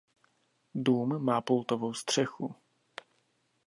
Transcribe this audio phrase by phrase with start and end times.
[0.75, 2.55] Dům má pultovou střechu.